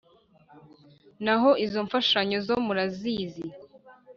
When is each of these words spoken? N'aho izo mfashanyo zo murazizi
N'aho 1.23 1.49
izo 1.65 1.79
mfashanyo 1.87 2.37
zo 2.47 2.55
murazizi 2.65 3.47